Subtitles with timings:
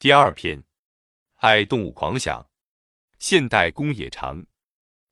[0.00, 0.64] 第二篇，
[1.40, 2.48] 爱动物狂想，
[3.18, 4.46] 现代公野长。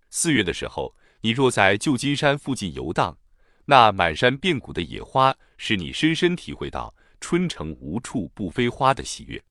[0.08, 3.18] 四月的时候，你若在旧金山附近游荡，
[3.66, 9.44] 那满山遍谷的野花，使你深深体会到春城无处不飞花的喜悦。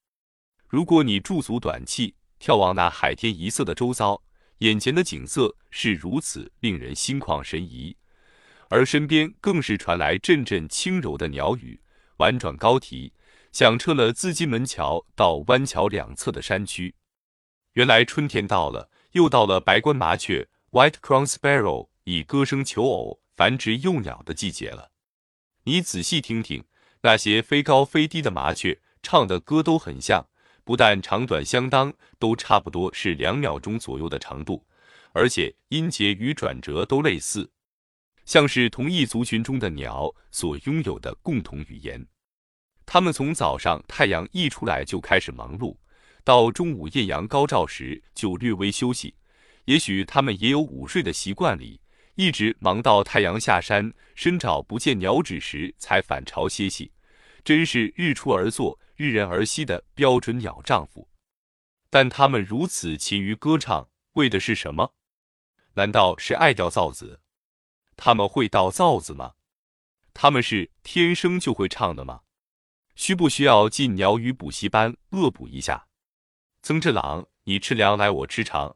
[0.68, 4.24] 如果你驻足短憩，眺望那海天一色的周遭，
[4.58, 7.96] 眼前的景色是如此令人心旷神怡，
[8.70, 11.80] 而身边更是传来阵阵轻柔的鸟语，
[12.18, 13.14] 婉转高啼。
[13.58, 16.94] 响彻了自金门桥到湾桥两侧的山区。
[17.74, 24.92] 原来春天到了，又到了白冠麻雀 （White Crown Sparrow） 以歌声求偶、繁殖幼鸟的季节了。
[25.64, 26.66] 你仔细听听，
[27.02, 30.28] 那些飞高飞低的麻雀唱的歌都很像，
[30.64, 34.68] 不但长短相当，都差不多是两秒钟左右的长度，
[35.14, 37.50] 而且音节与转折都类似，
[38.24, 42.08] 像是同一族群中的鸟所拥有的共同语言。
[42.88, 45.76] 他们从早上太阳一出来就开始忙碌，
[46.24, 49.14] 到中午艳阳高照时就略微休息。
[49.66, 51.82] 也许他们也有午睡的习惯里，
[52.16, 56.94] 一直忙到太阳下山、深找不见鸟止时才返巢歇息。
[57.44, 61.10] 真是日出而作，日人而息的标准鸟丈夫。
[61.90, 64.94] 但他们如此勤于歌唱，为的是什么？
[65.74, 67.20] 难道是爱掉造子？
[67.98, 69.34] 他们会倒造子吗？
[70.14, 72.22] 他们是天生就会唱的吗？
[72.98, 75.86] 需不需要进鸟语补习班恶补一下？
[76.64, 78.76] 曾志朗，你吃粮来，我吃肠。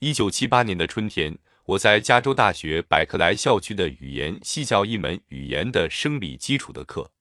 [0.00, 7.12] 一九七八年的春天，我在加州大学百克莱校区的语言系教一门语言的生理基础的课，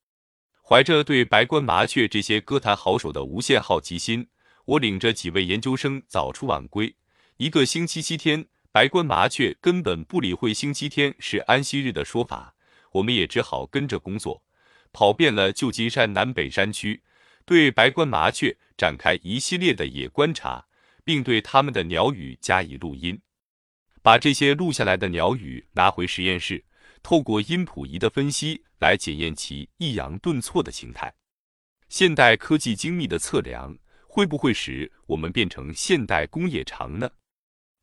[0.68, 4.28] 怀着对白冠麻雀这些歌坛好手的无限好奇心，
[4.66, 6.96] 我领着几位研究生早出晚归。
[7.38, 12.56] 一个星期七天，白冠麻雀根本不理会星期天是安息日的说法，
[12.94, 14.42] 我们也只好跟着工作。
[14.96, 17.04] 跑遍了旧金山南北山区，
[17.44, 20.68] 对白冠麻雀展开一系列的野观察，
[21.04, 23.20] 并对它们的鸟语加以录音。
[24.02, 26.64] 把这些录下来的鸟语拿回实验室，
[27.04, 31.14] 透过音谱仪的分析来检验其抑扬顿挫的形态。
[31.90, 33.78] 现代科技精密的测量，
[34.08, 37.12] 会不会使我们变成现代工业长呢？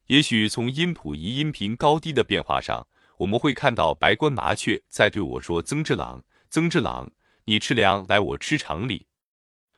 [0.06, 7.11] 也许从音谱仪音频高低的变化上，我们会看到白冠麻雀在对我说：“曾志朗。”曾志朗，
[7.47, 9.07] 你吃粮来，我吃场里。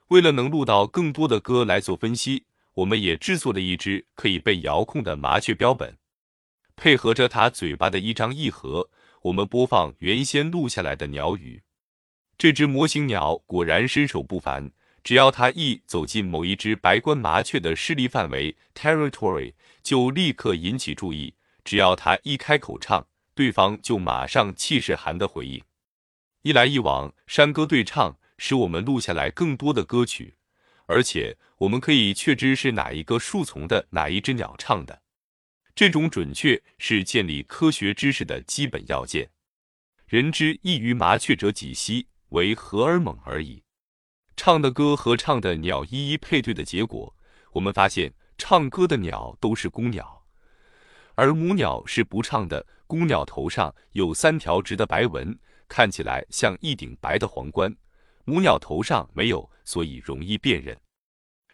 [0.09, 5.97] 为了能录到更多的歌来做分析，我们也制作了一只可以被遥控的麻雀标本，
[6.75, 8.91] 配合着它嘴巴的一张一合，
[9.23, 11.63] 我们播放原先录下来的鸟语。
[12.37, 14.73] 这只模型鸟果然身手不凡，
[15.05, 25.63] 只要它一走进某一只白冠麻雀的势力范围 （territory），就立刻引起注意；只要它一开口唱，对方就马上气势寒的回应。
[26.45, 30.37] 一来一往，山歌对唱，使我们录下来更多的歌曲，
[30.85, 35.01] 而且我们可以确知是哪一个树丛的哪一只鸟唱的。
[35.75, 39.31] 这种准确是建立科学知识的基本要件。
[40.07, 43.63] 人之异于麻雀者几兮，为荷尔蒙而已。
[44.37, 47.17] 唱的歌和唱的鸟一一配对的结果，
[47.53, 50.27] 我们发现唱歌的鸟都是公鸟，
[51.15, 52.67] 而母鸟是不唱的。
[52.87, 55.39] 公鸟头上有三条直的白纹。
[55.69, 57.75] 看起来像一顶白的皇冠，
[58.25, 60.79] 母鸟头上没有，所以容易辨认。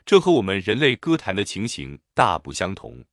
[0.04, 3.04] 这和我们人类歌坛的情形大不相同。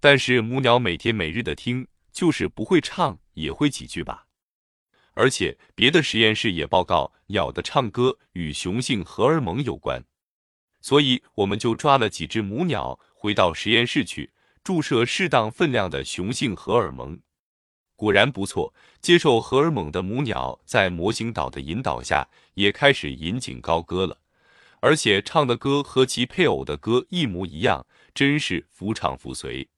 [0.00, 4.26] 但是母鸟每天每日的听，就是不会唱也会几句吧。
[5.14, 10.04] 而且别的实验室也报告，鸟的唱歌与雄性荷尔蒙有关。
[10.82, 14.32] 所以我们就抓了几只母鸟回到实验室去，
[14.62, 17.18] 注射适当分量的雄性荷尔蒙。
[17.96, 24.18] 果然不错，接受荷尔蒙的母鸟在模型岛的引导下，也开始引颈高歌了，
[24.80, 29.68] 而且唱的歌和其配偶的歌一模一样，真是夫唱妇随。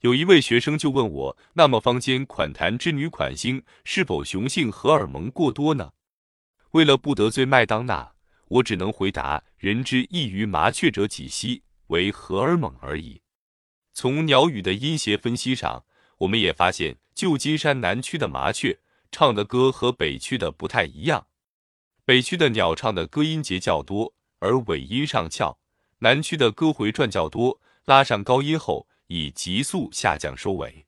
[0.00, 5.92] 有一位学生就问我：“那么坊间款坛之女款星是否雄性荷尔蒙过多呢？”
[6.72, 8.12] 为了不得罪麦当娜，
[8.48, 13.22] 我只能回答：“人之异于麻雀者几兮，为荷尔蒙而已。”
[13.94, 15.84] 从鸟语的音谐分析上。
[16.18, 18.80] 我们也发现，旧金山南区的麻雀
[19.12, 21.28] 唱的歌和北区的不太一样。
[22.04, 25.56] 北区的鸟唱的歌音节较多，而尾音上翘；
[26.00, 30.84] 南区的歌回转较多，拉上高音后以急速下降收尾。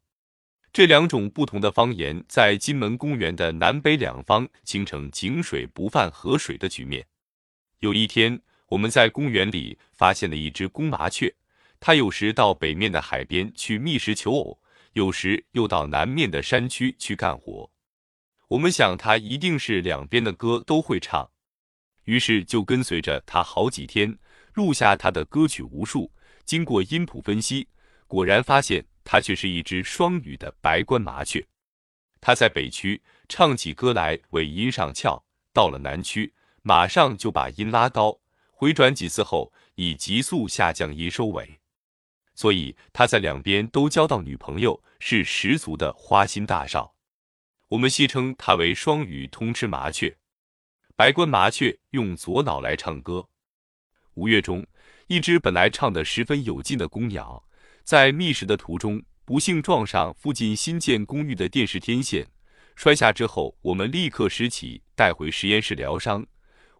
[0.73, 7.06] 这两种不同的方言在金门公园的南北两方形成井水不犯河水的局面。
[7.78, 11.34] 有一天，我们在公园里发现了一只公麻雀，
[11.81, 14.61] 它有时到北面的海边去觅食求偶。
[14.96, 17.70] 有时又到南面的山区去干活，
[18.48, 21.31] 我们想他一定是两边的歌都会唱，
[22.04, 24.19] 于是就跟随着他好几天，
[24.54, 26.10] 录下他的歌曲无数，
[26.46, 27.69] 经过音谱分析，
[28.06, 31.46] 果然发现他却是一只双语的白冠麻雀。
[32.19, 35.22] 他在北区唱起歌来尾音上翘，
[35.52, 36.32] 到了南区
[36.62, 38.19] 马上就把音拉高，
[38.50, 41.60] 回转几次后以急速下降音收尾。
[42.36, 46.94] 所以他在两边都交到女朋友，是十足的花心大少。
[47.68, 50.16] 我们戏称他为双语通吃麻雀。
[50.94, 53.26] 白冠麻雀用左脑来唱歌。
[54.14, 54.64] 五月中，
[55.08, 57.42] 一只本来唱得十分有劲的公鸟，
[57.82, 62.26] 在觅食的途中不幸撞上附近新建公寓的电视天线，
[62.76, 66.24] 摔下之后，我们立刻拾起带回实验室疗伤。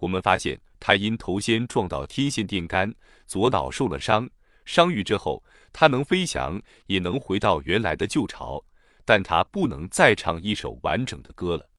[0.00, 2.94] 我们发现它因头先撞到天线电杆，
[3.26, 4.29] 左脑受了伤。
[4.67, 5.43] 伤愈之后，
[5.73, 8.63] 它能飞翔，也能回到原来的旧巢，
[9.07, 11.71] 但它不能再唱一首完整的歌了。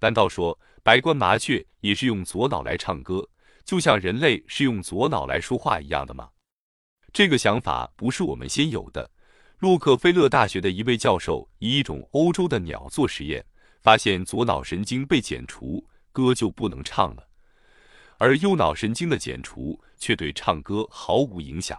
[0.00, 3.26] 难道说白冠麻雀也是用左脑来唱歌，
[3.64, 6.28] 就像人类是用左脑来说话一样的吗？
[7.12, 9.10] 这个想法不是我们先有的。
[9.58, 13.44] 洛克菲勒大学的一位教授以一种欧洲的鸟做实验，
[13.82, 17.22] 发现左脑神经被剪除，歌就不能唱了；
[18.16, 21.78] 而右脑神经的剪除却对唱歌毫无影响。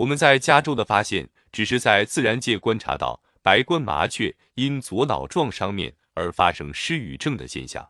[0.00, 7.86] 我们在加州的发现，只是在自然界观察到白冠麻雀因左脑撞伤面而发生失语症的现象。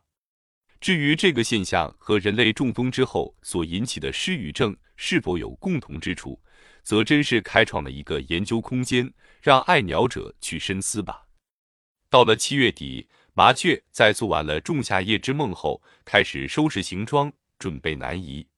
[0.81, 6.37] 至于这个现象和人类中风之后所引起的失语症是否有共同之处，
[6.83, 11.27] 则真是开创了一个研究空间，让爱鸟者去深思吧。
[12.09, 18.50] 到了七月底，麻雀在做完了仲夏夜之梦后，开始收拾行装，准备南移。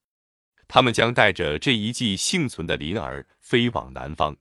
[0.74, 4.36] 他们将带着这一季幸存的麟儿飞往南方，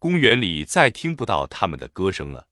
[0.00, 2.48] 公园里再听不到他们的歌声了。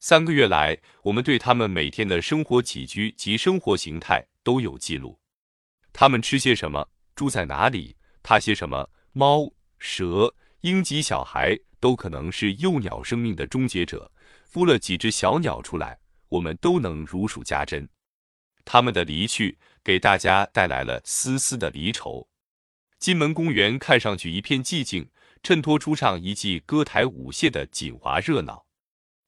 [0.00, 5.16] 三个月来，我们对他们每天的生活起居及生活形态都有记录。
[5.92, 6.84] 他们吃些什么，
[7.14, 9.48] 住在哪里，怕些什么，猫、
[9.78, 14.10] 蛇、鹰及小孩都可能是幼鸟生命的终结者。
[14.52, 15.96] 孵了几只小鸟出来，
[16.28, 17.88] 我们都能如数家珍。
[18.64, 19.58] 他们的离去。
[19.84, 22.26] 给大家带来了丝丝的离愁。
[22.98, 25.10] 金门公园看上去一片寂静，
[25.42, 28.64] 衬托出上一季歌台舞榭的锦华热闹。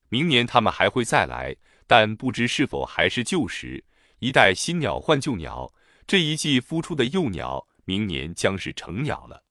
[0.08, 1.54] 明年他们还会再来，
[1.86, 3.84] 但不知是否还是旧时。
[4.20, 5.70] 一代新鸟换旧鸟，
[6.06, 9.44] 这一季孵出的幼鸟，明年将是成鸟了。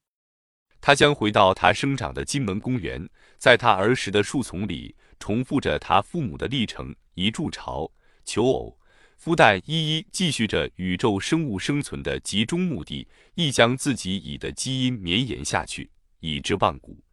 [0.82, 7.92] 它将回到它生长的金门公园，在它儿时的树丛里，重复着它父母的历程：一筑巢，
[8.26, 8.80] 求偶。
[9.22, 15.90] 孵蛋，一一继续着宇宙生物生存的集中目的，亦将自己已的基因绵延下去，
[16.20, 17.05] 以至万古。